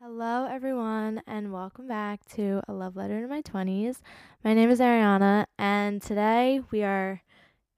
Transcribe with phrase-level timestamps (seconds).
[0.00, 3.96] Hello, everyone, and welcome back to A Love Letter to My 20s.
[4.44, 7.20] My name is Ariana, and today we are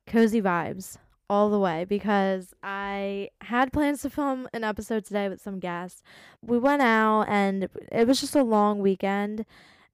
[0.06, 0.98] cozy vibes
[1.30, 6.03] all the way because I had plans to film an episode today with some guests.
[6.42, 9.46] We went out, and it was just a long weekend,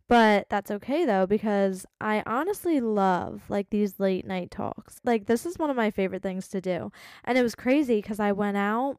[0.08, 5.00] but that's okay though because I honestly love like these late night talks.
[5.04, 6.90] Like, this is one of my favorite things to do,
[7.22, 8.98] and it was crazy because I went out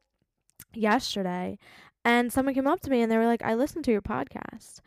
[0.73, 1.57] yesterday
[2.07, 4.79] and someone came up to me and they were like, I listened to your podcast.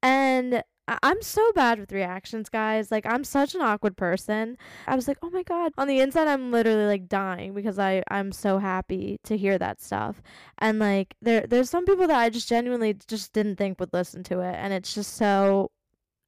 [0.00, 0.62] And
[1.02, 2.92] I'm so bad with reactions, guys.
[2.92, 4.56] Like, I'm such an awkward person.
[4.86, 5.72] I was like, oh my God.
[5.76, 9.80] On the inside, I'm literally like dying because I, I'm so happy to hear that
[9.80, 10.22] stuff.
[10.58, 14.22] And like, there, there's some people that I just genuinely just didn't think would listen
[14.24, 14.54] to it.
[14.54, 15.72] And it's just so,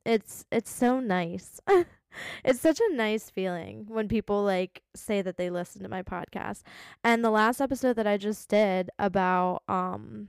[0.04, 1.60] it's, it's so nice.
[2.44, 6.62] it's such a nice feeling when people like say that they listen to my podcast.
[7.04, 10.26] And the last episode that I just did about um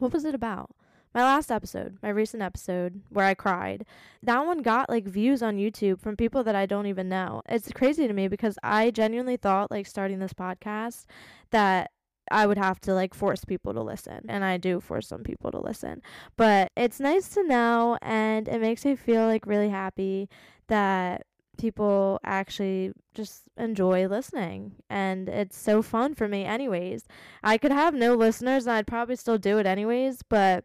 [0.00, 0.70] what was it about?
[1.14, 3.84] My last episode, my recent episode where I cried,
[4.22, 7.42] that one got like views on YouTube from people that I don't even know.
[7.48, 11.06] It's crazy to me because I genuinely thought like starting this podcast
[11.50, 11.90] that
[12.30, 14.20] I would have to like force people to listen.
[14.28, 16.00] And I do force some people to listen.
[16.36, 20.28] But it's nice to know and it makes me feel like really happy
[20.68, 21.26] that
[21.60, 27.04] people actually just enjoy listening and it's so fun for me anyways.
[27.42, 30.64] I could have no listeners and i'd probably still do it anyways but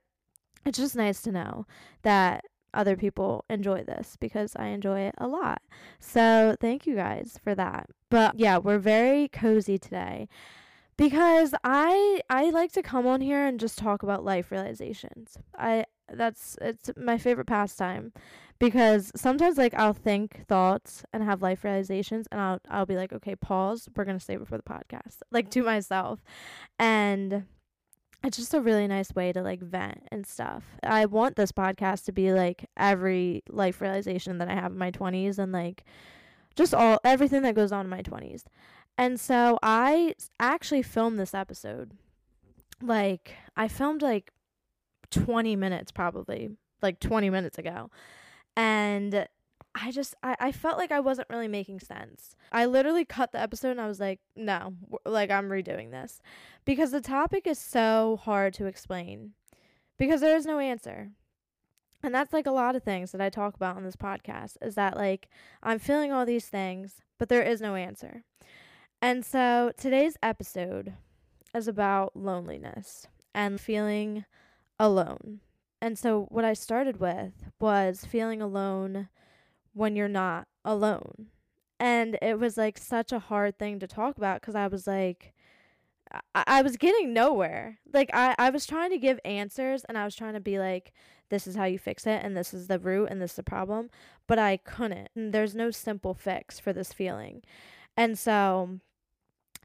[0.66, 1.66] it's just nice to know
[2.04, 5.62] that other people enjoy this because i enjoy it a lot.
[6.00, 7.88] So thank you guys for that.
[8.10, 10.28] But yeah we're very cozy today
[10.98, 15.38] because i i like to come on here and just talk about life realizations.
[15.58, 18.14] I that's it's my favorite pastime
[18.60, 23.14] because sometimes like I'll think thoughts and have life realizations and I'll I'll be like,
[23.14, 23.90] okay, pause.
[23.96, 26.20] We're gonna save it for the podcast, like to myself,
[26.80, 27.46] and
[28.24, 30.64] it's just a really nice way to like vent and stuff.
[30.84, 34.92] I want this podcast to be like every life realization that I have in my
[34.92, 35.84] twenties and like
[36.56, 38.46] just all everything that goes on in my twenties.
[38.98, 41.92] And so I actually filmed this episode.
[42.82, 44.32] Like I filmed like
[45.12, 46.52] 20 minutes probably,
[46.82, 47.90] like 20 minutes ago
[48.56, 49.28] and
[49.74, 52.36] I just I, I felt like I wasn't really making sense.
[52.52, 54.74] I literally cut the episode and I was like, no,
[55.06, 56.22] like I'm redoing this
[56.64, 59.32] because the topic is so hard to explain
[59.98, 61.10] because there is no answer.
[62.04, 64.76] And that's like a lot of things that I talk about on this podcast is
[64.76, 65.28] that like
[65.62, 68.24] I'm feeling all these things, but there is no answer.
[69.02, 70.94] And so today's episode
[71.54, 74.26] is about loneliness and feeling
[74.80, 75.42] alone.
[75.82, 79.10] And so what I started with was feeling alone
[79.74, 81.28] when you're not alone.
[81.80, 85.34] And it was like such a hard thing to talk about because I was like,
[86.34, 87.80] I, I was getting nowhere.
[87.94, 90.94] Like, I, I was trying to give answers and I was trying to be like,
[91.30, 93.44] this is how you fix it and this is the root and this is the
[93.44, 93.90] problem.
[94.28, 95.10] But I couldn't.
[95.16, 97.44] And there's no simple fix for this feeling.
[97.98, 98.80] And so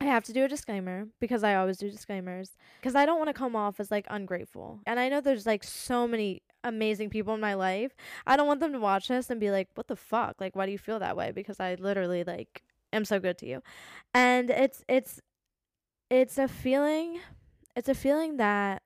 [0.01, 3.29] I have to do a disclaimer because I always do disclaimers because I don't want
[3.29, 4.81] to come off as like ungrateful.
[4.87, 7.95] And I know there's like so many amazing people in my life.
[8.27, 10.41] I don't want them to watch this and be like, "What the fuck?
[10.41, 12.63] Like why do you feel that way?" because I literally like
[12.95, 13.63] am so good to you.
[14.15, 15.21] And it's it's
[16.09, 17.21] it's a feeling
[17.77, 18.83] it's a feeling that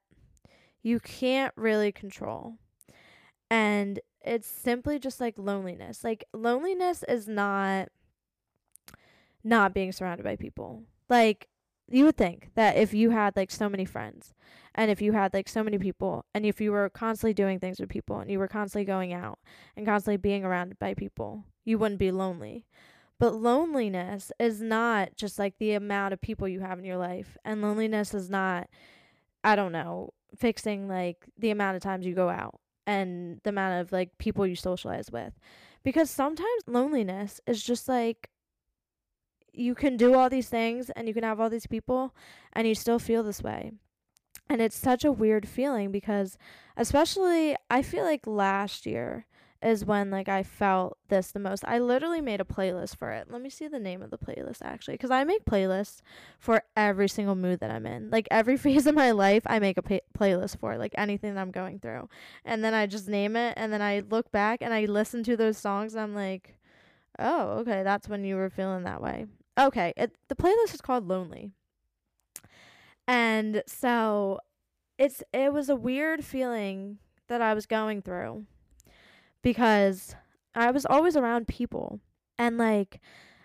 [0.83, 2.59] you can't really control.
[3.51, 6.03] And it's simply just like loneliness.
[6.03, 7.89] Like loneliness is not
[9.45, 11.48] not being surrounded by people like
[11.88, 14.32] you would think that if you had like so many friends
[14.75, 17.78] and if you had like so many people and if you were constantly doing things
[17.78, 19.38] with people and you were constantly going out
[19.76, 22.65] and constantly being around by people, you wouldn't be lonely.
[23.20, 27.36] But loneliness is not just like the amount of people you have in your life.
[27.44, 28.69] And loneliness is not,
[29.44, 33.81] I don't know, fixing like the amount of times you go out and the amount
[33.81, 35.32] of like people you socialize with.
[35.84, 38.31] Because sometimes loneliness is just like
[39.54, 42.15] you can do all these things and you can have all these people
[42.53, 43.72] and you still feel this way.
[44.48, 46.36] And it's such a weird feeling because
[46.77, 49.27] especially I feel like last year
[49.62, 51.65] is when like I felt this the most.
[51.66, 53.30] I literally made a playlist for it.
[53.30, 56.03] Let me see the name of the playlist actually cuz I make playlists
[56.39, 58.10] for every single mood that I'm in.
[58.10, 61.41] Like every phase of my life I make a pay- playlist for like anything that
[61.41, 62.10] I'm going through.
[62.45, 65.36] And then I just name it and then I look back and I listen to
[65.36, 66.59] those songs and I'm like,
[67.18, 69.27] "Oh, okay, that's when you were feeling that way."
[69.59, 71.53] Okay, it, the playlist is called Lonely.
[73.06, 74.41] And so
[74.98, 76.98] it's it was a weird feeling
[77.28, 78.45] that I was going through
[79.42, 80.15] because
[80.54, 82.01] I was always around people
[82.39, 83.01] and like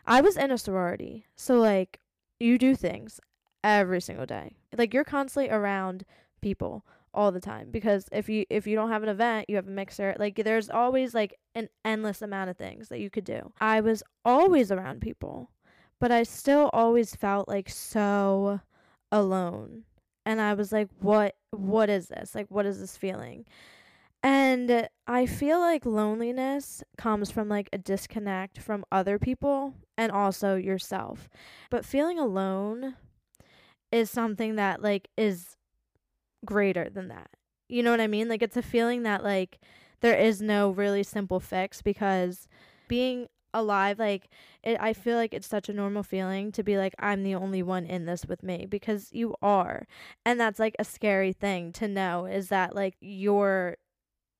[0.05, 1.25] I was in a sorority.
[1.35, 1.99] So like
[2.39, 3.19] you do things
[3.63, 4.55] every single day.
[4.77, 6.05] Like you're constantly around
[6.41, 9.67] people all the time because if you if you don't have an event, you have
[9.67, 10.15] a mixer.
[10.19, 13.51] Like there's always like an endless amount of things that you could do.
[13.59, 15.51] I was always around people,
[15.99, 18.61] but I still always felt like so
[19.11, 19.83] alone.
[20.25, 22.35] And I was like, what what is this?
[22.35, 23.45] Like what is this feeling?
[24.21, 30.55] And I feel like loneliness comes from like a disconnect from other people and also
[30.55, 31.29] yourself.
[31.69, 32.95] But feeling alone
[33.91, 35.55] is something that like is
[36.45, 37.29] greater than that.
[37.69, 38.27] You know what I mean?
[38.27, 39.59] Like it's a feeling that like
[40.01, 42.47] there is no really simple fix because
[42.87, 44.29] being alive like
[44.63, 47.63] it, i feel like it's such a normal feeling to be like i'm the only
[47.63, 49.87] one in this with me because you are.
[50.25, 53.77] And that's like a scary thing to know is that like you're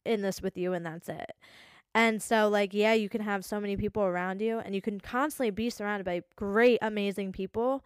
[0.06, 1.32] in this with you and that's it.
[1.94, 5.00] And so like yeah you can have so many people around you and you can
[5.00, 7.84] constantly be surrounded by great amazing people.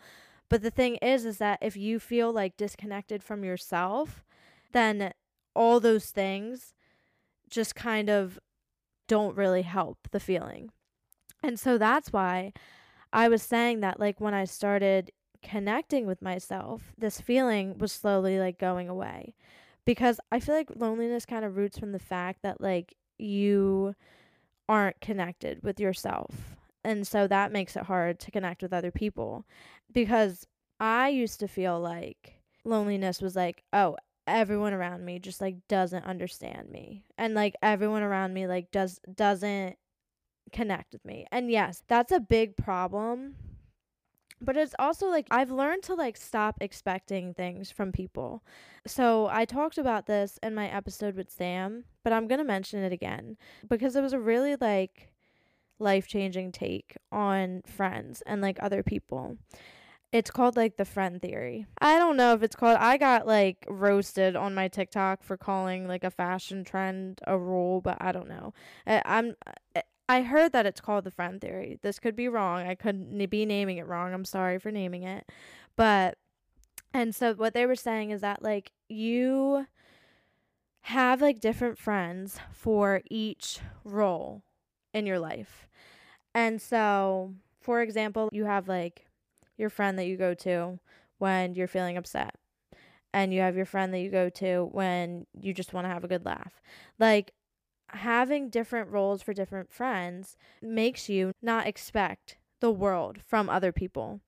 [0.50, 4.24] But the thing is is that if you feel like disconnected from yourself
[4.72, 5.14] then
[5.56, 6.74] all those things
[7.50, 8.40] just kind of
[9.08, 10.72] don't really help the feeling
[11.44, 12.54] and so that's why
[13.12, 15.12] I was saying that like when I started
[15.44, 19.36] connecting with myself, this feeling was slowly like going away.
[19.86, 23.96] Because I feel like loneliness kind of roots from the fact that like you
[24.68, 26.56] aren't connected with yourself.
[26.86, 29.46] And so that makes it hard to connect with other people.
[29.92, 30.48] Because
[30.80, 36.06] I used to feel like loneliness was like, oh, everyone around me just like doesn't
[36.06, 37.04] understand me.
[37.18, 39.78] And like everyone around me like does doesn't
[40.52, 41.26] connect with me.
[41.32, 43.36] And yes, that's a big problem.
[44.42, 48.44] But it's also like I've learned to like stop expecting things from people.
[48.86, 52.84] So I talked about this in my episode with Sam, but I'm going to mention
[52.84, 53.38] it again
[53.70, 55.14] because it was a really like
[55.80, 59.38] life-changing take on friends and like other people.
[60.12, 61.66] It's called like the friend theory.
[61.82, 65.88] I don't know if it's called I got like roasted on my TikTok for calling
[65.88, 68.54] like a fashion trend a rule, but I don't know.
[68.86, 69.36] I, I'm
[69.76, 69.82] uh,
[70.14, 71.80] I heard that it's called the friend theory.
[71.82, 72.68] This could be wrong.
[72.68, 74.14] I could be naming it wrong.
[74.14, 75.28] I'm sorry for naming it.
[75.76, 76.20] But
[76.94, 79.66] and so what they were saying is that like you
[80.82, 84.44] have like different friends for each role
[84.94, 85.68] in your life.
[86.36, 89.08] And so, for example, you have like
[89.58, 90.78] your friend that you go to
[91.18, 92.36] when you're feeling upset.
[93.16, 96.04] And you have your friend that you go to when you just want to have
[96.04, 96.62] a good laugh.
[97.00, 97.32] Like
[97.94, 104.20] having different roles for different friends makes you not expect the world from other people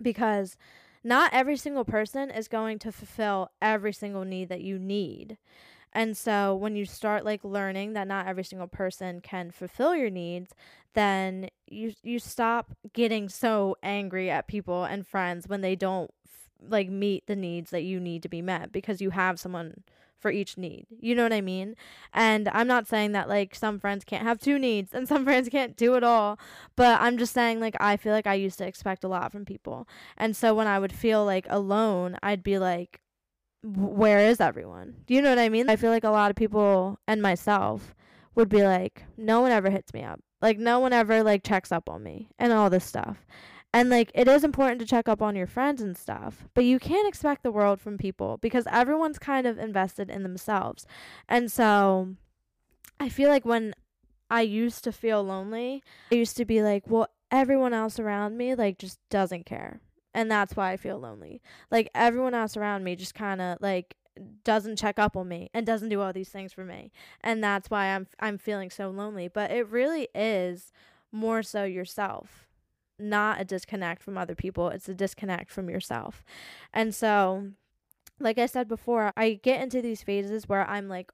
[0.00, 0.56] because
[1.02, 5.36] not every single person is going to fulfill every single need that you need.
[5.92, 10.10] And so when you start like learning that not every single person can fulfill your
[10.10, 10.52] needs,
[10.94, 16.10] then you you stop getting so angry at people and friends when they don't
[16.60, 19.84] like meet the needs that you need to be met because you have someone
[20.24, 20.86] for each need.
[21.00, 21.76] You know what I mean?
[22.14, 25.50] And I'm not saying that like some friends can't have two needs and some friends
[25.50, 26.38] can't do it all,
[26.76, 29.44] but I'm just saying like I feel like I used to expect a lot from
[29.44, 29.86] people.
[30.16, 33.02] And so when I would feel like alone, I'd be like
[33.62, 34.94] where is everyone?
[35.06, 35.68] Do you know what I mean?
[35.68, 37.94] I feel like a lot of people and myself
[38.34, 40.20] would be like no one ever hits me up.
[40.40, 43.26] Like no one ever like checks up on me and all this stuff.
[43.74, 46.78] And like it is important to check up on your friends and stuff, but you
[46.78, 50.86] can't expect the world from people because everyone's kind of invested in themselves.
[51.28, 52.14] And so
[53.00, 53.74] I feel like when
[54.30, 58.54] I used to feel lonely, I used to be like, well, everyone else around me
[58.54, 59.80] like just doesn't care.
[60.14, 61.42] And that's why I feel lonely.
[61.68, 63.96] Like everyone else around me just kind of like
[64.44, 66.92] doesn't check up on me and doesn't do all these things for me.
[67.22, 70.70] And that's why I'm I'm feeling so lonely, but it really is
[71.10, 72.43] more so yourself
[72.98, 76.22] not a disconnect from other people, it's a disconnect from yourself.
[76.72, 77.48] And so,
[78.20, 81.10] like I said before, I get into these phases where I'm like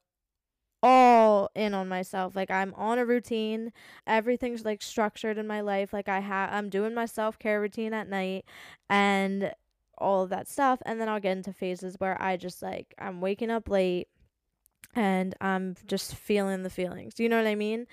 [0.83, 2.35] all in on myself.
[2.35, 3.73] Like I'm on a routine.
[4.07, 5.93] Everything's like structured in my life.
[5.93, 8.45] Like I have I'm doing my self-care routine at night
[8.89, 9.53] and
[9.99, 13.21] all of that stuff and then I'll get into phases where I just like I'm
[13.21, 14.09] waking up late
[14.95, 17.15] and I'm just feeling the feelings.
[17.19, 17.87] You know what I mean?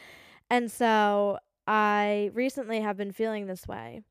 [0.49, 4.01] And so I recently have been feeling this way.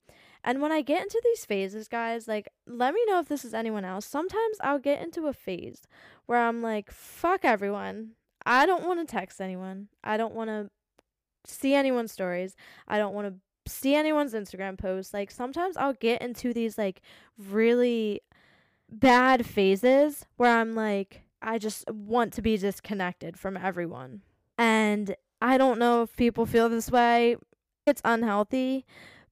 [0.45, 3.55] And when I get into these phases, guys, like, let me know if this is
[3.55, 4.07] anyone else.
[4.07, 5.83] Sometimes I'll get into a phase
[6.27, 8.11] where I'm like, fuck everyone.
[8.45, 9.89] I don't want to text anyone.
[10.05, 10.71] I don't want to
[11.45, 12.55] see anyone's stories.
[12.87, 15.13] I don't want to see anyone's Instagram posts.
[15.13, 17.01] Like, sometimes I'll get into these, like,
[17.37, 18.21] really
[18.89, 24.23] bad phases where I'm like, I just want to be disconnected from everyone.
[24.57, 27.37] And I don't know if people feel this way.
[27.87, 28.85] It's unhealthy,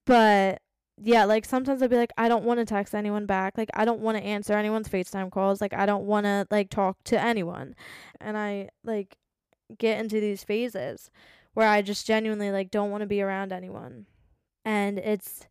[0.05, 0.61] but
[1.01, 3.57] yeah, like sometimes I'll be like, I don't want to text anyone back.
[3.57, 5.59] Like, I don't want to answer anyone's FaceTime calls.
[5.59, 7.75] Like, I don't want to like talk to anyone.
[8.21, 9.17] And I like
[9.77, 11.09] get into these phases
[11.53, 14.05] where I just genuinely like don't want to be around anyone.
[14.63, 15.47] And it's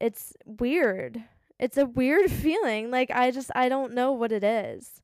[0.00, 1.24] it's weird.
[1.58, 2.90] It's a weird feeling.
[2.90, 5.02] Like I just I don't know what it is.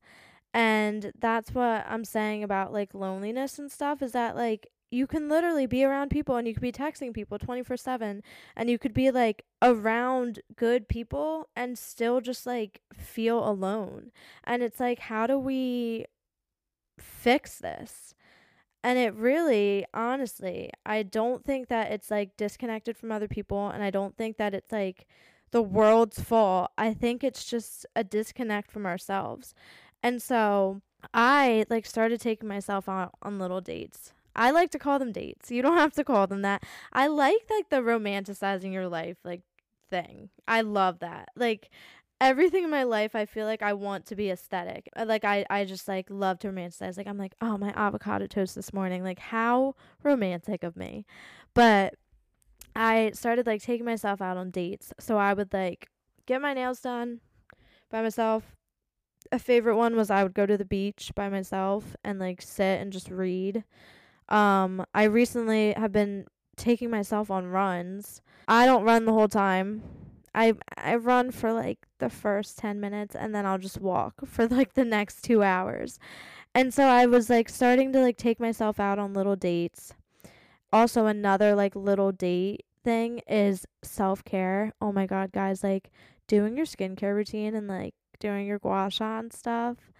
[0.53, 5.27] And that's what I'm saying about like loneliness and stuff is that like you can
[5.29, 8.21] literally be around people and you could be texting people 24/7
[8.55, 14.11] and you could be like around good people and still just like feel alone.
[14.43, 16.05] And it's like how do we
[16.99, 18.15] fix this?
[18.83, 23.83] And it really, honestly, I don't think that it's like disconnected from other people and
[23.83, 25.05] I don't think that it's like
[25.51, 26.71] the world's fault.
[26.77, 29.53] I think it's just a disconnect from ourselves.
[30.03, 30.81] And so
[31.13, 34.13] I like started taking myself out on little dates.
[34.37, 35.51] I like to call them dates.
[35.51, 36.63] You don't have to call them that.
[36.93, 39.41] I like like the romanticizing your life like
[39.89, 40.29] thing.
[40.47, 41.29] I love that.
[41.35, 41.69] Like
[42.19, 44.89] everything in my life I feel like I want to be aesthetic.
[44.95, 46.97] Uh, like I I just like love to romanticize.
[46.97, 51.05] Like I'm like, "Oh, my avocado toast this morning." Like how romantic of me.
[51.53, 51.95] But
[52.75, 54.93] I started like taking myself out on dates.
[54.99, 55.89] So I would like
[56.27, 57.21] get my nails done
[57.89, 58.55] by myself.
[59.31, 62.79] A favorite one was I would go to the beach by myself and like sit
[62.79, 63.63] and just read.
[64.29, 68.21] Um I recently have been taking myself on runs.
[68.47, 69.83] I don't run the whole time.
[70.33, 74.47] I I run for like the first 10 minutes and then I'll just walk for
[74.47, 75.99] like the next 2 hours.
[76.53, 79.93] And so I was like starting to like take myself out on little dates.
[80.71, 84.73] Also another like little date thing is self-care.
[84.81, 85.91] Oh my god, guys, like
[86.27, 89.91] doing your skincare routine and like doing your gua sha and stuff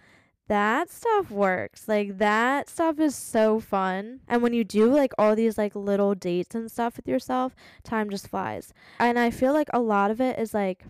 [0.48, 1.86] that stuff works.
[1.86, 4.20] Like that stuff is so fun.
[4.26, 8.10] And when you do like all these like little dates and stuff with yourself, time
[8.10, 8.72] just flies.
[8.98, 10.84] And I feel like a lot of it is like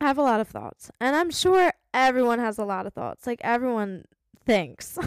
[0.00, 0.90] I have a lot of thoughts.
[1.00, 3.26] And I'm sure everyone has a lot of thoughts.
[3.26, 4.04] Like everyone
[4.44, 4.98] thinks.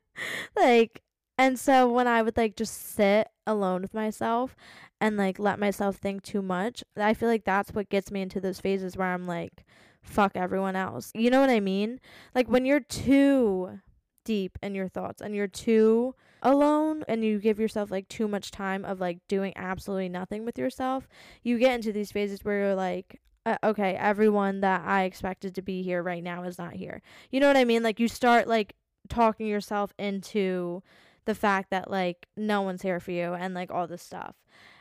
[0.56, 1.02] like
[1.38, 4.56] and so when I would like just sit alone with myself
[5.00, 8.40] and like let myself think too much, I feel like that's what gets me into
[8.40, 9.64] those phases where I'm like
[10.06, 11.10] fuck everyone else.
[11.14, 12.00] You know what I mean?
[12.34, 13.80] Like when you're too
[14.24, 18.50] deep in your thoughts and you're too alone and you give yourself like too much
[18.50, 21.08] time of like doing absolutely nothing with yourself,
[21.42, 25.62] you get into these phases where you're like, uh, okay, everyone that I expected to
[25.62, 27.02] be here right now is not here.
[27.30, 27.82] You know what I mean?
[27.82, 28.74] Like you start like
[29.08, 30.82] talking yourself into
[31.24, 34.36] the fact that like no one's here for you and like all this stuff.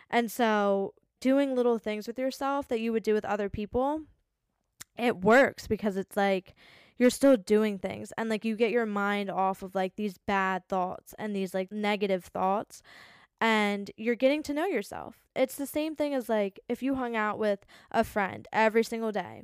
[0.10, 4.01] And so doing little things with yourself that you would do with other people
[4.98, 6.54] it works because it's like
[6.98, 10.68] you're still doing things and like you get your mind off of like these bad
[10.68, 12.82] thoughts and these like negative thoughts
[13.42, 15.20] and you're getting to know yourself.
[15.36, 19.12] It's the same thing as like if you hung out with a friend every single
[19.12, 19.44] day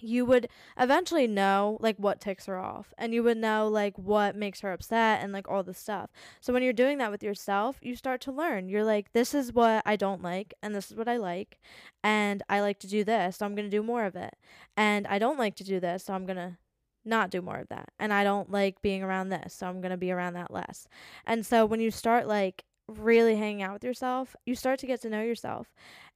[0.00, 0.48] you would
[0.78, 4.72] eventually know like what ticks her off and you would know like what makes her
[4.72, 6.10] upset and like all the stuff.
[6.40, 8.68] So when you're doing that with yourself, you start to learn.
[8.68, 11.58] You're like this is what I don't like and this is what I like
[12.02, 14.36] and I like to do this, so I'm going to do more of it.
[14.76, 16.56] And I don't like to do this, so I'm going to
[17.04, 17.88] not do more of that.
[17.98, 20.86] And I don't like being around this, so I'm going to be around that less.
[21.26, 25.00] And so when you start like really hanging out with yourself, you start to get
[25.02, 25.68] to know yourself.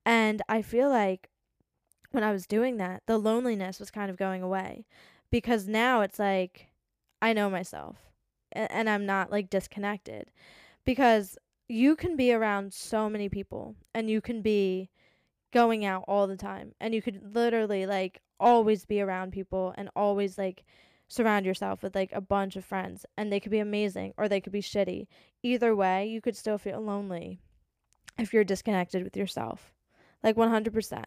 [0.04, 1.28] And I feel like
[2.11, 4.87] when I was doing that, the loneliness was kind of going away
[5.31, 6.69] because now it's like
[7.23, 7.97] I know myself
[8.52, 10.31] and, and I'm not like disconnected
[10.85, 11.38] because
[11.69, 14.90] you can be around so many people and you can be
[15.52, 19.90] going out all the time and you could literally like always be around people and
[19.95, 20.64] always like
[21.09, 24.40] surround yourself with like a bunch of friends and they could be amazing or they
[24.40, 25.07] could be shitty.
[25.43, 27.40] Either way, you could still feel lonely
[28.19, 29.73] if you're disconnected with yourself.
[30.23, 31.05] Like 100%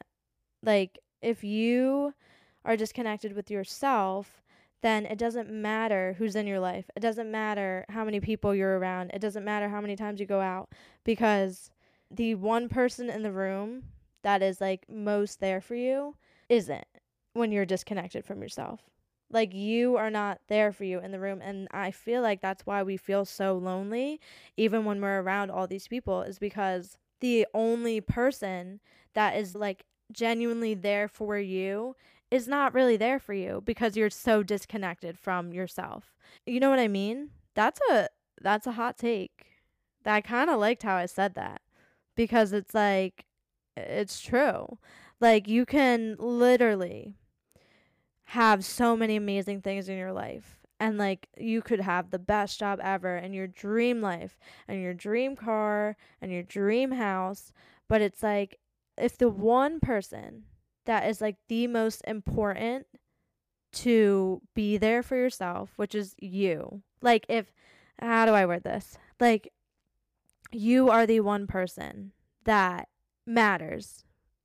[0.63, 2.13] like if you
[2.65, 4.41] are disconnected with yourself,
[4.81, 6.89] then it doesn't matter who's in your life.
[6.95, 9.11] It doesn't matter how many people you're around.
[9.13, 10.69] It doesn't matter how many times you go out
[11.03, 11.71] because
[12.11, 13.83] the one person in the room
[14.23, 16.15] that is like most there for you
[16.49, 16.85] isn't
[17.33, 18.81] when you're disconnected from yourself.
[19.31, 22.65] Like you are not there for you in the room and I feel like that's
[22.65, 24.19] why we feel so lonely
[24.57, 28.79] even when we're around all these people is because the only person
[29.13, 31.95] that is like genuinely there for you
[32.31, 36.15] is not really there for you because you're so disconnected from yourself.
[36.45, 37.29] You know what I mean?
[37.55, 38.07] That's a
[38.41, 39.45] that's a hot take.
[40.05, 41.61] I kind of liked how I said that
[42.15, 43.25] because it's like
[43.77, 44.77] it's true.
[45.19, 47.15] Like you can literally
[48.25, 52.59] have so many amazing things in your life and like you could have the best
[52.59, 57.53] job ever and your dream life and your dream car and your dream house,
[57.87, 58.57] but it's like
[58.97, 60.43] if the one person
[60.85, 62.85] that is like the most important
[63.71, 66.81] to be there for yourself, which is you.
[67.01, 67.51] Like if
[67.99, 68.97] how do I word this?
[69.19, 69.51] Like
[70.51, 72.11] you are the one person
[72.43, 72.87] that
[73.25, 74.03] matters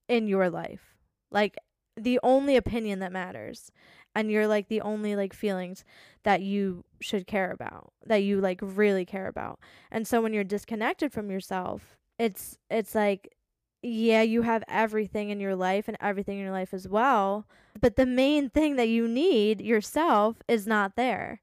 [0.08, 0.96] in your life.
[1.30, 1.56] Like
[1.96, 3.70] the only opinion that matters
[4.14, 5.84] and you're like the only like feelings
[6.22, 9.58] that you should care about that you like really care about
[9.90, 13.34] and so when you're disconnected from yourself it's it's like
[13.82, 17.46] yeah you have everything in your life and everything in your life as well
[17.80, 21.40] but the main thing that you need yourself is not there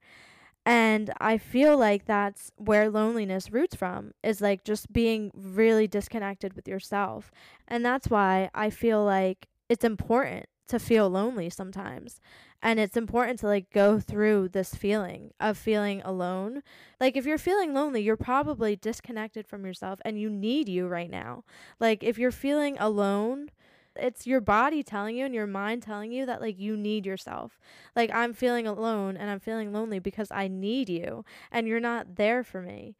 [0.65, 6.53] and I feel like that's where loneliness roots from is like just being really disconnected
[6.55, 7.31] with yourself.
[7.67, 12.19] And that's why I feel like it's important to feel lonely sometimes.
[12.61, 16.63] And it's important to like go through this feeling of feeling alone.
[16.99, 21.09] Like if you're feeling lonely, you're probably disconnected from yourself and you need you right
[21.09, 21.43] now.
[21.79, 23.49] Like if you're feeling alone,
[23.95, 27.59] it's your body telling you and your mind telling you that like you need yourself.
[27.95, 32.15] Like I'm feeling alone and I'm feeling lonely because I need you and you're not
[32.15, 32.95] there for me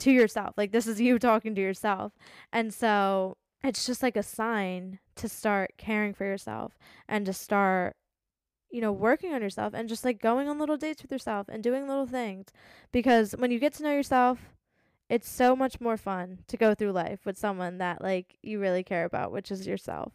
[0.00, 0.54] to yourself.
[0.56, 2.12] Like this is you talking to yourself.
[2.52, 7.96] And so it's just like a sign to start caring for yourself and to start
[8.70, 11.62] you know working on yourself and just like going on little dates with yourself and
[11.62, 12.48] doing little things
[12.92, 14.38] because when you get to know yourself
[15.10, 18.84] it's so much more fun to go through life with someone that like you really
[18.84, 20.12] care about which is yourself.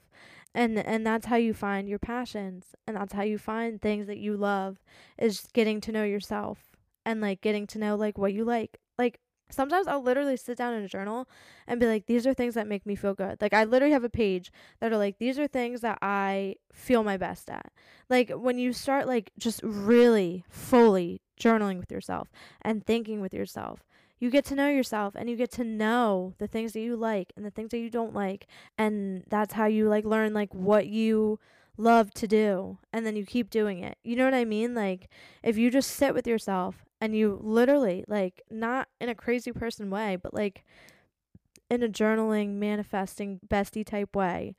[0.56, 4.20] And and that's how you find your passions and that's how you find things that
[4.20, 4.78] you love
[5.18, 8.80] is getting to know yourself and like getting to know like what you like.
[8.98, 9.20] Like
[9.56, 11.28] sometimes I'll literally sit down in a journal
[11.68, 13.42] and be like, these are things that make me feel good.
[13.42, 17.04] Like, I literally have a page that are like, these are things that I feel
[17.04, 17.72] my best at.
[18.10, 22.30] Like, when you start, like, just really fully journaling with yourself
[22.62, 23.84] and thinking with yourself,
[24.20, 27.34] you get to know yourself and you get to know the things that you like
[27.36, 28.48] and the things that you don't like.
[28.78, 31.40] And that's how you, like, learn, like, what you
[31.78, 33.98] love to do and then you keep doing it.
[34.04, 34.74] You know what I mean?
[34.74, 35.10] Like
[35.44, 39.90] if you just sit with yourself and you literally like not in a crazy person
[39.90, 40.64] way but like
[41.70, 44.56] in a journaling manifesting bestie type way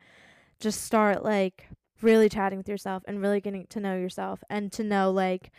[0.60, 1.68] just start like
[2.02, 5.50] really chatting with yourself and really getting to know yourself and to know like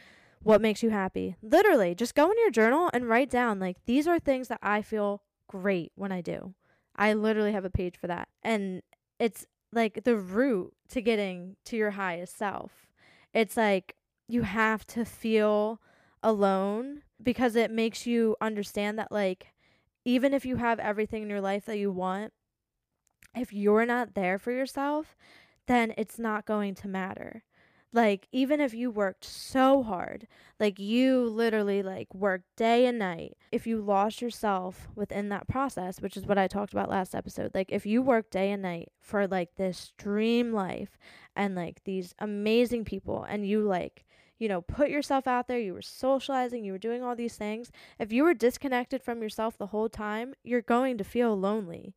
[0.43, 1.35] what makes you happy.
[1.41, 4.81] Literally just go in your journal and write down like these are things that i
[4.81, 6.53] feel great when i do.
[6.95, 8.81] I literally have a page for that and
[9.19, 12.71] it's like the route to getting to your highest self.
[13.33, 13.95] It's like
[14.27, 15.81] you have to feel
[16.23, 19.53] alone because it makes you understand that like
[20.05, 22.33] even if you have everything in your life that you want
[23.35, 25.15] if you're not there for yourself
[25.67, 27.43] then it's not going to matter.
[27.93, 30.27] Like even if you worked so hard
[30.59, 36.01] like you literally like worked day and night if you lost yourself within that process
[36.01, 38.91] which is what i talked about last episode like if you work day and night
[38.99, 40.97] for like this dream life
[41.35, 44.05] and like these amazing people and you like
[44.39, 47.71] you know, put yourself out there, you were socializing, you were doing all these things.
[47.99, 51.95] If you were disconnected from yourself the whole time, you're going to feel lonely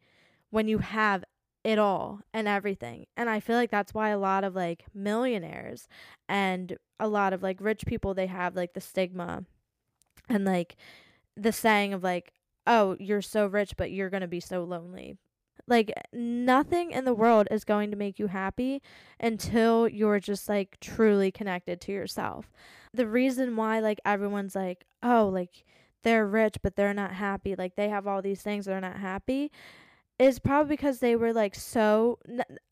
[0.51, 1.25] when you have
[1.65, 3.07] it all and everything.
[3.17, 5.89] And I feel like that's why a lot of like millionaires
[6.29, 9.45] and a lot of like rich people they have like the stigma
[10.29, 10.77] and like
[11.37, 12.33] the saying of like,
[12.67, 15.17] "Oh, you're so rich but you're going to be so lonely."
[15.71, 18.83] Like nothing in the world is going to make you happy
[19.21, 22.53] until you're just like truly connected to yourself.
[22.93, 25.65] The reason why like everyone's like, "Oh, like
[26.03, 27.55] they're rich but they're not happy.
[27.55, 29.53] Like they have all these things they're not happy."
[30.19, 32.19] Is probably because they were like so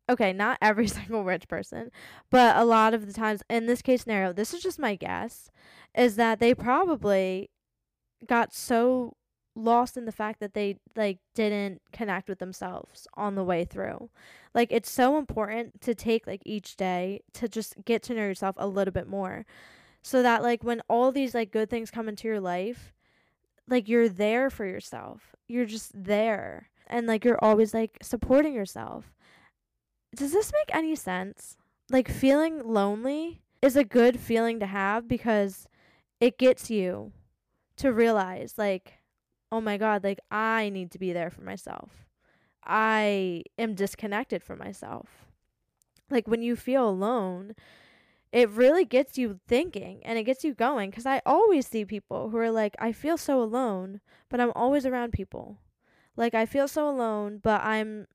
[0.09, 1.93] okay, not every single rich person,
[2.31, 5.51] but a lot of the times in this case scenario, this is just my guess,
[5.97, 7.51] is that they probably
[8.27, 9.15] got so
[9.59, 14.09] lost in the fact that they like didn't connect with themselves on the way through.
[14.55, 18.57] Like it's so important to take like each day to just get to know yourself
[18.59, 19.45] a little bit more.
[20.03, 22.93] So that like when all these like good things come into your life,
[23.67, 25.35] like you're there for yourself.
[25.49, 26.71] You're just there.
[26.87, 29.13] And like you're always like supporting yourself.
[30.15, 31.57] Does this make any sense?
[31.91, 35.67] Like feeling lonely is a good feeling to have because
[36.21, 37.13] it gets you
[37.77, 38.98] to realize like
[39.51, 42.07] oh my God, like I need to be there for myself.
[42.65, 45.27] I am disconnected from myself.
[46.11, 47.55] Like when you feel alone,
[48.31, 52.29] it really gets you thinking and it gets you going because I always see people
[52.29, 55.59] who are like, I feel so alone, but I'm always around people.
[56.17, 58.07] Like I feel so alone, but I'm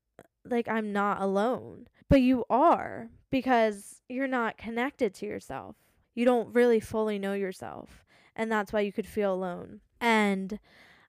[0.44, 1.88] like, I'm not alone.
[2.08, 5.74] But you are because you're not connected to yourself.
[6.14, 8.04] You don't really fully know yourself.
[8.36, 9.80] And that's why you could feel alone.
[10.00, 10.58] And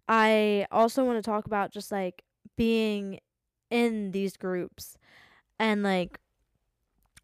[0.08, 2.24] I also want to talk about just like
[2.56, 3.20] being
[3.70, 4.98] in these groups.
[5.60, 6.20] And like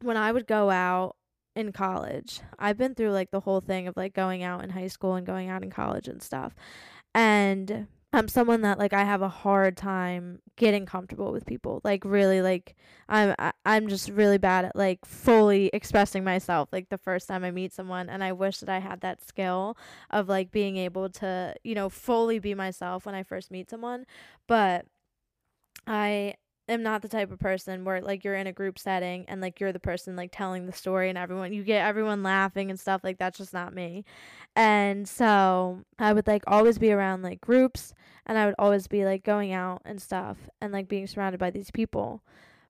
[0.01, 1.15] when I would go out
[1.55, 4.87] in college, I've been through like the whole thing of like going out in high
[4.87, 6.55] school and going out in college and stuff.
[7.13, 11.79] And I'm someone that like I have a hard time getting comfortable with people.
[11.83, 12.75] Like really like
[13.07, 17.45] I'm I, I'm just really bad at like fully expressing myself like the first time
[17.45, 19.77] I meet someone and I wish that I had that skill
[20.09, 24.05] of like being able to, you know, fully be myself when I first meet someone.
[24.45, 24.85] But
[25.87, 26.35] I
[26.71, 29.59] am not the type of person where like you're in a group setting and like
[29.59, 33.01] you're the person like telling the story and everyone you get everyone laughing and stuff
[33.03, 34.05] like that's just not me.
[34.55, 37.93] And so I would like always be around like groups
[38.25, 41.51] and I would always be like going out and stuff and like being surrounded by
[41.51, 42.23] these people.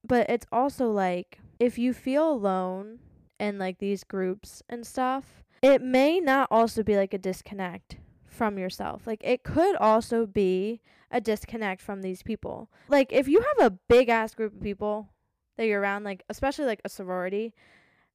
[0.05, 2.99] But it's also like if you feel alone
[3.39, 8.57] in like these groups and stuff, it may not also be like a disconnect from
[8.57, 9.05] yourself.
[9.05, 12.69] Like it could also be a disconnect from these people.
[12.87, 15.09] Like if you have a big ass group of people
[15.57, 17.53] that you're around, like especially like a sorority,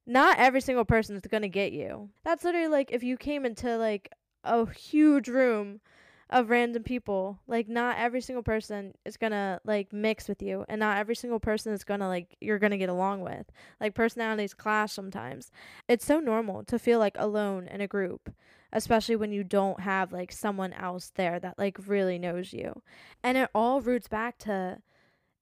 [0.05, 2.09] not every single person is gonna get you.
[2.23, 4.11] That's literally like if you came into like
[4.43, 5.81] a huge room
[6.29, 7.39] of random people.
[7.47, 11.39] Like not every single person is gonna like mix with you and not every single
[11.39, 13.51] person is gonna like you're gonna get along with.
[13.79, 15.51] Like personalities clash sometimes.
[15.87, 18.31] It's so normal to feel like alone in a group
[18.73, 22.81] especially when you don't have like someone else there that like really knows you.
[23.23, 24.81] And it all roots back to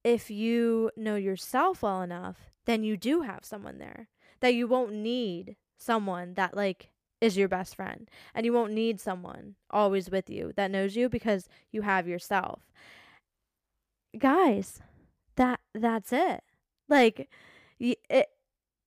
[0.04, 4.94] if you know yourself well enough, then you do have someone there that you won't
[4.94, 6.90] need someone that like
[7.22, 11.10] is your best friend and you won't need someone always with you that knows you
[11.10, 12.72] because you have yourself.
[14.18, 14.82] Guys,
[15.36, 16.44] that that's it.
[16.88, 17.30] Like
[17.80, 18.30] it,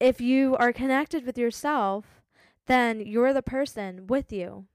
[0.01, 2.23] if you are connected with yourself
[2.67, 4.67] then you're the person with you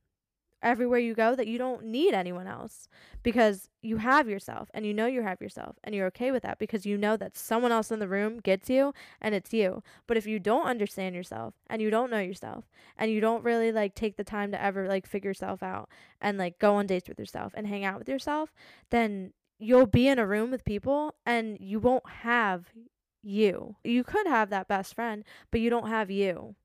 [0.63, 2.87] everywhere you go that you don't need anyone else
[3.21, 6.57] because you have yourself and you know you have yourself and you're okay with that
[6.57, 9.83] because you know that someone else in the room gets you and it's you.
[10.07, 12.65] But if you don't understand yourself and you don't know yourself
[12.97, 15.89] and you don't really like take the time to ever like figure yourself out
[16.21, 18.53] and like go on dates with yourself and hang out with yourself,
[18.89, 22.71] then you'll be in a room with people and you won't have
[23.21, 23.75] you.
[23.83, 26.55] You could have that best friend, but you don't have you.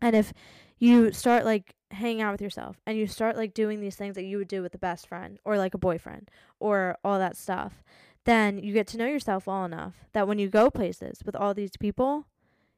[0.00, 0.32] And if
[0.78, 4.24] you start like hanging out with yourself and you start like doing these things that
[4.24, 7.82] you would do with a best friend or like a boyfriend or all that stuff,
[8.24, 11.54] then you get to know yourself well enough that when you go places with all
[11.54, 12.26] these people,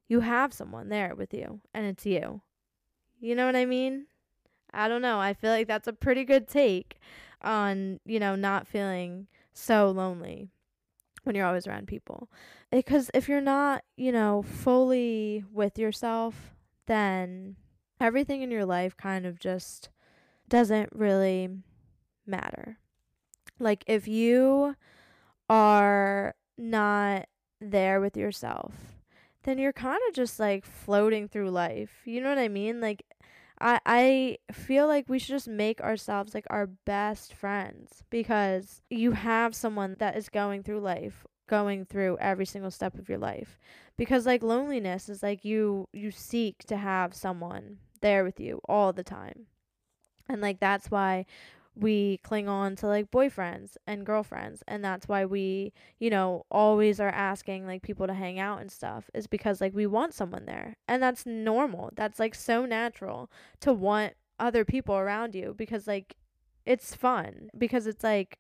[0.06, 2.42] you have someone there with you and it's you.
[3.20, 4.06] You know what I mean?
[4.72, 5.18] I don't know.
[5.18, 6.98] I feel like that's a pretty good take
[7.42, 10.50] on, you know, not feeling so lonely
[11.24, 12.28] when you're always around people.
[12.70, 16.54] Eh, because if you're not, you know, fully with yourself,
[16.86, 17.56] then
[18.00, 19.88] everything in your life kind of just
[20.48, 21.48] doesn't really
[22.26, 22.78] matter.
[23.58, 24.76] Like if you
[25.48, 27.26] are not
[27.60, 28.74] there with yourself,
[29.44, 31.90] then you're kind of just like floating through life.
[32.04, 32.80] You know what I mean?
[32.80, 33.04] Like
[33.60, 39.12] I I feel like we should just make ourselves like our best friends because you
[39.12, 43.58] have someone that is going through life going through every single step of your life
[43.96, 48.92] because like loneliness is like you you seek to have someone there with you all
[48.92, 49.46] the time.
[50.28, 51.26] And like that's why
[51.78, 56.98] we cling on to like boyfriends and girlfriends and that's why we you know always
[56.98, 60.44] are asking like people to hang out and stuff is because like we want someone
[60.46, 60.76] there.
[60.86, 61.90] And that's normal.
[61.94, 63.30] That's like so natural
[63.60, 66.16] to want other people around you because like
[66.66, 67.50] it's fun.
[67.56, 68.38] Because it's like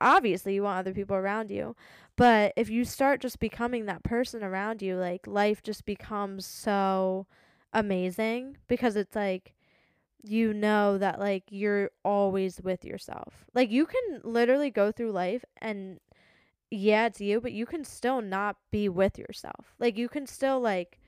[0.00, 1.76] obviously you want other people around you.
[2.16, 7.26] But if you start just becoming that person around you like life just becomes so
[7.74, 9.54] amazing because it's like
[10.22, 15.44] you know that like you're always with yourself like you can literally go through life
[15.58, 16.00] and
[16.70, 20.60] yeah it's you but you can still not be with yourself like you can still
[20.60, 20.98] like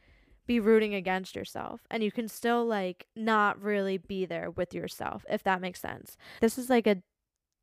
[0.47, 5.25] be rooting against yourself and you can still like not really be there with yourself
[5.31, 7.03] if that makes sense this is like a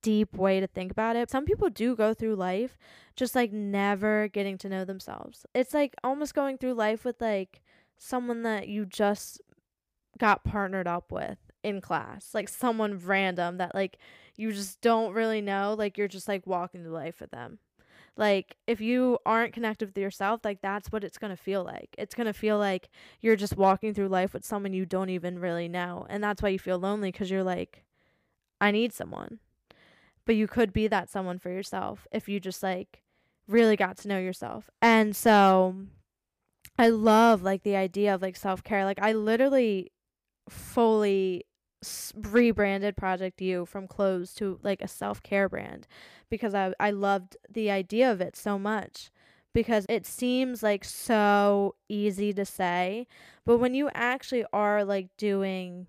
[0.03, 1.31] deep way to think about it.
[1.31, 2.77] Some people do go through life
[3.15, 5.47] just like never getting to know themselves.
[5.55, 7.63] It's like almost going through life with like
[8.03, 9.41] someone that you just
[10.17, 13.97] got partnered up with in class, like someone random that like
[14.35, 17.59] you just don't really know, like you're just like walking through life with them.
[18.15, 21.95] Like if you aren't connected with yourself, like that's what it's going to feel like.
[21.97, 22.89] It's going to feel like
[23.21, 26.05] you're just walking through life with someone you don't even really know.
[26.09, 27.85] And that's why you feel lonely cuz you're like
[28.61, 29.39] I need someone
[30.25, 33.01] but you could be that someone for yourself if you just like
[33.47, 34.69] really got to know yourself.
[34.81, 35.75] And so
[36.77, 38.85] I love like the idea of like self-care.
[38.85, 39.91] Like I literally
[40.49, 41.45] fully
[42.15, 45.87] rebranded Project U from clothes to like a self care brand
[46.29, 49.11] because I, I loved the idea of it so much
[49.53, 53.07] because it seems like so easy to say,
[53.45, 55.87] but when you actually are like doing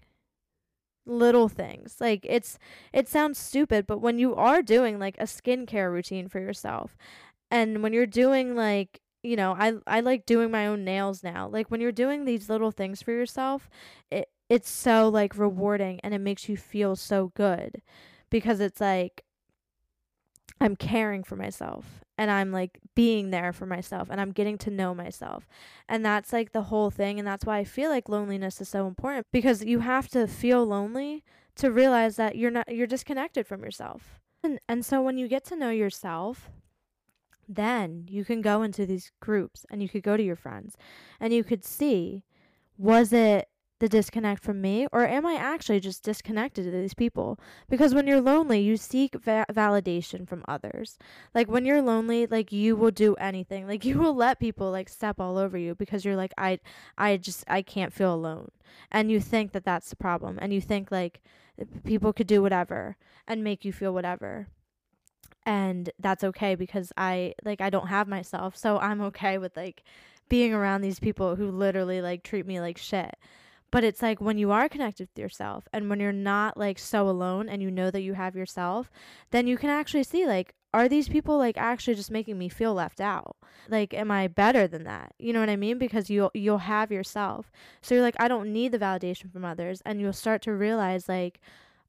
[1.06, 2.58] little things, like it's
[2.92, 6.96] it sounds stupid, but when you are doing like a skincare routine for yourself
[7.50, 11.48] and when you're doing like you know, I I like doing my own nails now.
[11.48, 13.68] Like when you're doing these little things for yourself,
[14.10, 17.82] it it's so like rewarding and it makes you feel so good
[18.30, 19.24] because it's like
[20.60, 24.70] I'm caring for myself and I'm like being there for myself and I'm getting to
[24.70, 25.48] know myself.
[25.88, 27.18] And that's like the whole thing.
[27.18, 30.64] And that's why I feel like loneliness is so important because you have to feel
[30.64, 31.24] lonely
[31.56, 34.20] to realize that you're not, you're disconnected from yourself.
[34.42, 36.50] And, and so when you get to know yourself,
[37.48, 40.76] then you can go into these groups and you could go to your friends
[41.20, 42.24] and you could see
[42.76, 43.48] was it
[43.80, 47.38] the disconnect from me or am I actually just disconnected to these people?
[47.68, 50.96] Because when you're lonely, you seek va- validation from others.
[51.34, 53.66] Like when you're lonely, like you will do anything.
[53.74, 56.60] Like you will let people like step all over you because you're like I
[56.96, 58.50] I just I can't feel alone.
[58.90, 61.20] And you think that that's the problem and you think like
[61.84, 64.48] people could do whatever and make you feel whatever
[65.46, 69.84] and that's okay because I like I don't have myself, so I'm okay with like
[70.28, 73.16] being around these people who literally like treat me like shit.
[73.70, 77.08] But it's like when you are connected with yourself and when you're not like so
[77.08, 78.88] alone and you know that you have yourself,
[79.32, 82.74] then you can actually see like are these people like actually just making me feel
[82.74, 83.36] left out?
[83.68, 85.12] Like am I better than that?
[85.18, 85.78] You know what I mean?
[85.78, 87.50] Because you'll you'll have yourself.
[87.82, 91.08] So you're like I don't need the validation from others and you'll start to realize
[91.08, 91.40] like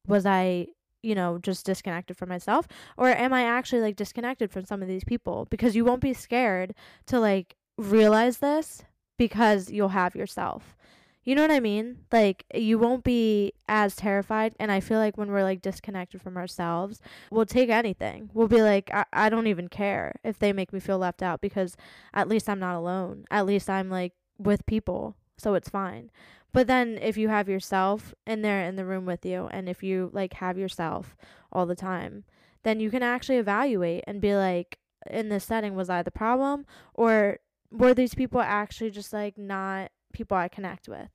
[0.08, 0.68] was I
[1.06, 2.68] you know, just disconnected from myself?
[2.98, 5.48] Or am I actually like disconnected from some of these people?
[5.50, 6.74] Because you won't be scared
[7.06, 8.84] to like realize this
[9.18, 10.76] because you'll have yourself.
[11.24, 12.00] You know what I mean?
[12.12, 16.38] Like you won't be as terrified and I feel like when we're like disconnected from
[16.38, 18.30] ourselves, we'll take anything.
[18.34, 21.42] We'll be like I, I don't even care if they make me feel left out
[21.42, 21.78] because
[22.14, 23.26] at least I'm not alone.
[23.32, 25.16] At least I'm like with people.
[25.38, 26.12] So it's fine.
[26.56, 29.84] But then if you have yourself in there in the room with you and if
[29.84, 31.18] you like have yourself
[31.52, 32.24] all the time,
[32.64, 36.66] then you can actually evaluate and be like in this setting was I the problem
[36.94, 37.40] or
[37.72, 41.10] were these people actually just like not people I connect with.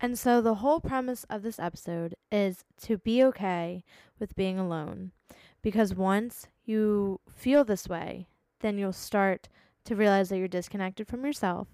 [0.00, 3.84] And so the whole premise of this episode is to be okay
[4.18, 5.12] with being alone.
[5.60, 8.28] Because once you feel this way,
[8.60, 9.50] then you'll start
[9.84, 11.68] to realize that you're disconnected from yourself.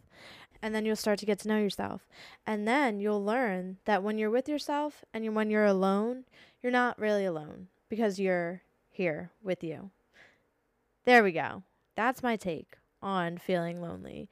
[0.63, 2.07] And then you'll start to get to know yourself.
[2.47, 6.25] And then you'll learn that when you're with yourself and you're, when you're alone,
[6.63, 9.91] you're not really alone because you're here with you.
[11.05, 11.65] There we go.
[11.97, 14.29] That's my take on feeling lonely.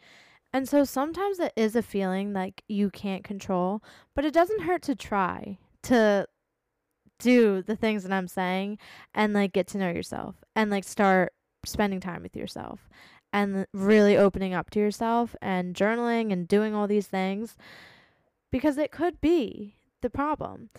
[0.52, 3.82] And so sometimes it is a feeling like you can't control,
[4.14, 6.26] but it doesn't hurt to try to
[7.18, 8.78] do the things that I'm saying
[9.14, 11.32] and like get to know yourself and like start
[11.64, 12.88] spending time with yourself
[13.32, 17.56] and really opening up to yourself and journaling and doing all these things
[18.50, 20.70] because it could be the problem.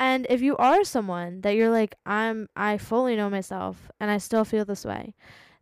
[0.00, 4.18] And if you are someone that you're like I'm I fully know myself and I
[4.18, 5.14] still feel this way,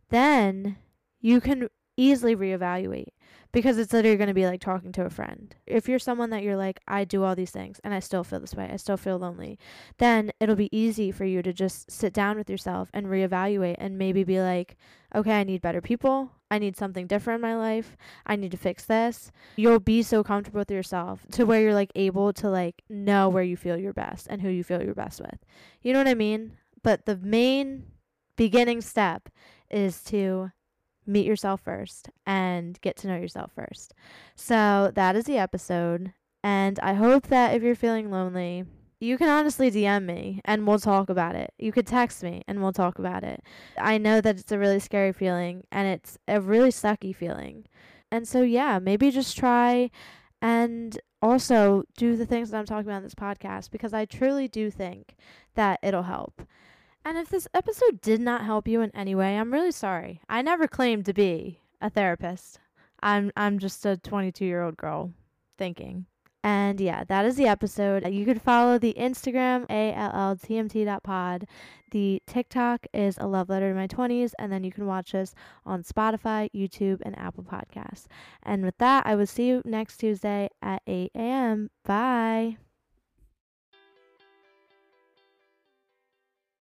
[0.09, 0.77] then
[1.19, 3.13] you can easily reevaluate
[3.51, 5.55] because it's literally going to be like talking to a friend.
[5.65, 8.39] If you're someone that you're like, I do all these things and I still feel
[8.39, 9.57] this way, I still feel lonely,
[9.97, 13.97] then it'll be easy for you to just sit down with yourself and reevaluate and
[13.97, 14.75] maybe be like,
[15.15, 16.31] okay, I need better people.
[16.49, 17.97] I need something different in my life.
[18.25, 19.31] I need to fix this.
[19.57, 23.43] You'll be so comfortable with yourself to where you're like able to like know where
[23.43, 25.39] you feel your best and who you feel your best with.
[25.81, 26.53] You know what I mean?
[26.83, 27.87] But the main
[28.37, 29.29] beginning step
[29.69, 30.51] is to
[31.07, 33.93] meet yourself first and get to know yourself first.
[34.35, 36.13] So that is the episode.
[36.43, 38.65] And I hope that if you're feeling lonely,
[38.99, 41.53] you can honestly DM me and we'll talk about it.
[41.57, 43.43] You could text me and we'll talk about it.
[43.77, 47.65] I know that it's a really scary feeling and it's a really sucky feeling.
[48.11, 49.91] And so, yeah, maybe just try
[50.41, 54.47] and also do the things that I'm talking about in this podcast because I truly
[54.47, 55.15] do think
[55.55, 56.41] that it'll help.
[57.07, 60.19] And if this episode did not help you in any way, I'm really sorry.
[60.27, 62.59] I never claimed to be a therapist.
[63.01, 65.13] I'm I'm just a 22-year-old girl
[65.57, 66.07] thinking.
[66.43, 68.05] And yeah, that is the episode.
[68.05, 71.47] You could follow the Instagram alltmt.pod.
[71.91, 75.33] The TikTok is a love letter to my 20s, and then you can watch us
[75.65, 78.07] on Spotify, YouTube, and Apple Podcasts.
[78.43, 81.69] And with that, I will see you next Tuesday at 8 a.m.
[81.85, 82.57] Bye.